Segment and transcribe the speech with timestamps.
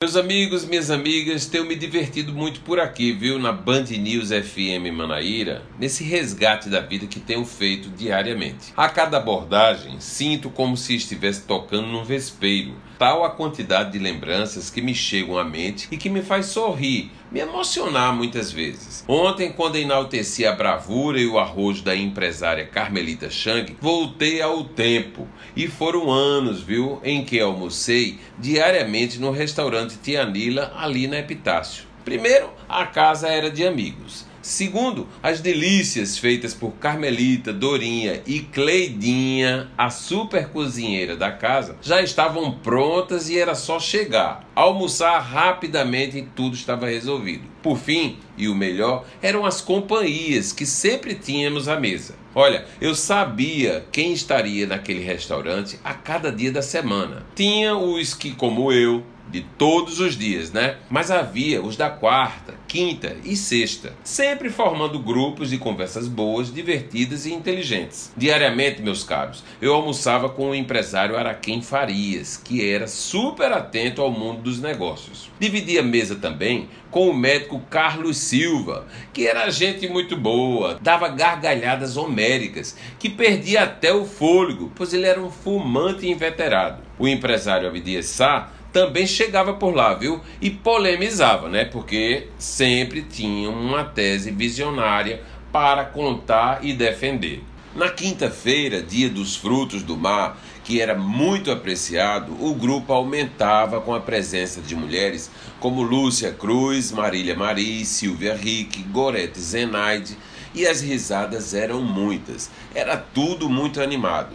[0.00, 3.36] Meus amigos, minhas amigas, tenho me divertido muito por aqui, viu?
[3.36, 8.72] Na Band News FM Manaíra, nesse resgate da vida que tenho feito diariamente.
[8.76, 12.76] A cada abordagem, sinto como se estivesse tocando num vespeiro.
[12.96, 17.10] Tal a quantidade de lembranças que me chegam à mente e que me faz sorrir,
[17.30, 19.04] me emocionar muitas vezes.
[19.06, 25.28] Ontem, quando enalteci a bravura e o arrojo da empresária Carmelita Chang, voltei ao tempo.
[25.54, 31.84] E foram anos, viu, em que almocei diariamente no restaurante Tia Nila, ali na Epitácio.
[32.04, 34.28] Primeiro, a casa era de amigos.
[34.40, 42.00] Segundo, as delícias feitas por Carmelita, Dorinha e Cleidinha, a super cozinheira da casa, já
[42.00, 47.42] estavam prontas e era só chegar, almoçar rapidamente e tudo estava resolvido.
[47.62, 52.14] Por fim, e o melhor, eram as companhias que sempre tínhamos à mesa.
[52.34, 57.26] Olha, eu sabia quem estaria naquele restaurante a cada dia da semana.
[57.34, 60.76] Tinha os que, como eu, de todos os dias, né?
[60.88, 67.26] Mas havia os da quarta, quinta e sexta, sempre formando grupos de conversas boas, divertidas
[67.26, 68.12] e inteligentes.
[68.16, 74.10] Diariamente, meus caros, eu almoçava com o empresário Araquém Farias, que era super atento ao
[74.10, 75.30] mundo dos negócios.
[75.38, 81.96] Dividia mesa também com o médico Carlos Silva, que era gente muito boa, dava gargalhadas
[81.96, 86.82] homéricas, que perdia até o fôlego, pois ele era um fumante inveterado.
[86.98, 90.20] O empresário Avidias Sá também chegava por lá, viu?
[90.40, 91.64] E polemizava, né?
[91.64, 97.42] Porque sempre tinha uma tese visionária para contar e defender.
[97.74, 103.94] Na quinta-feira, dia dos frutos do mar, que era muito apreciado, o grupo aumentava com
[103.94, 110.16] a presença de mulheres como Lúcia Cruz, Marília Mari, Silvia Rick, Gorete Zenaide,
[110.54, 112.50] e as risadas eram muitas.
[112.74, 114.34] Era tudo muito animado.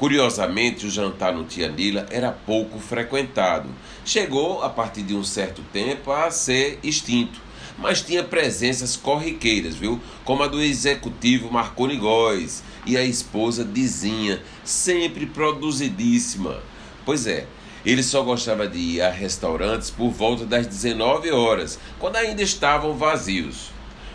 [0.00, 3.68] Curiosamente, o jantar no Tia Nila era pouco frequentado.
[4.02, 7.38] Chegou, a partir de um certo tempo, a ser extinto.
[7.76, 10.00] Mas tinha presenças corriqueiras, viu?
[10.24, 16.62] Como a do executivo Marconi Góes e a esposa Dizinha, sempre produzidíssima.
[17.04, 17.46] Pois é,
[17.84, 22.94] ele só gostava de ir a restaurantes por volta das 19 horas, quando ainda estavam
[22.96, 23.70] vazios.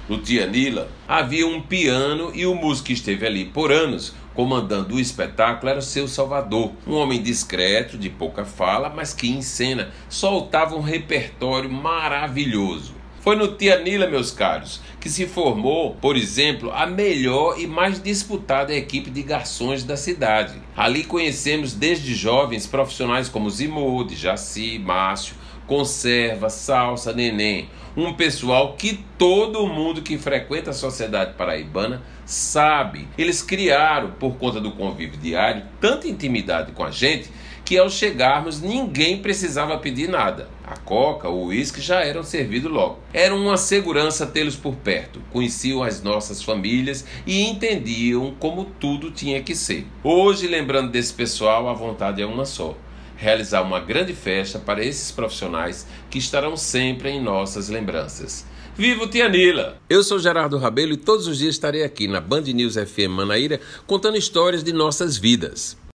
[0.08, 4.96] No Tia Nila havia um piano e o músico que esteve ali por anos comandando
[4.96, 9.42] o espetáculo era o seu Salvador, um homem discreto, de pouca fala, mas que em
[9.42, 12.94] cena soltava um repertório maravilhoso.
[13.22, 18.00] Foi no Tia Nila, meus caros, que se formou, por exemplo, a melhor e mais
[18.00, 20.62] disputada equipe de garçons da cidade.
[20.78, 25.36] Ali conhecemos desde jovens profissionais como Zimode, Jaci, Márcio,
[25.68, 27.70] Conserva, Salsa, Neném.
[27.98, 33.08] Um pessoal que todo mundo que frequenta a sociedade paraibana sabe.
[33.18, 37.30] Eles criaram, por conta do convívio diário, tanta intimidade com a gente
[37.66, 40.48] que ao chegarmos ninguém precisava pedir nada.
[40.64, 43.00] A coca, o uísque já eram servidos logo.
[43.12, 45.20] Era uma segurança tê-los por perto.
[45.32, 49.88] Conheciam as nossas famílias e entendiam como tudo tinha que ser.
[50.04, 52.76] Hoje, lembrando desse pessoal, a vontade é uma só
[53.18, 58.46] realizar uma grande festa para esses profissionais que estarão sempre em nossas lembranças.
[58.78, 59.78] Viva o Tia Nila!
[59.90, 63.62] Eu sou Gerardo Rabelo e todos os dias estarei aqui na Band News FM Manaíra
[63.88, 65.78] contando histórias de nossas vidas.